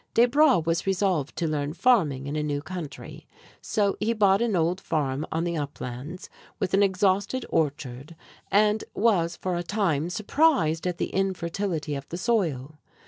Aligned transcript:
Desbra 0.15 0.65
was 0.65 0.87
resolved 0.87 1.35
to 1.35 1.47
learn 1.47 1.73
farming 1.73 2.25
in 2.25 2.35
a 2.35 2.41
new 2.41 2.59
country, 2.59 3.27
so 3.61 3.95
he 3.99 4.13
bought 4.13 4.41
an 4.41 4.55
old 4.55 4.81
farm 4.81 5.27
on 5.31 5.43
the 5.43 5.55
uplands, 5.55 6.27
with 6.59 6.73
an 6.73 6.81
exhausted 6.81 7.45
orchard, 7.49 8.15
and 8.49 8.83
was 8.95 9.37
for 9.37 9.55
a 9.55 9.61
time 9.61 10.09
surprised 10.09 10.87
at 10.87 10.97
the 10.97 11.09
infertility 11.13 11.93
of 11.93 12.09
the 12.09 12.17
soil. 12.17 12.79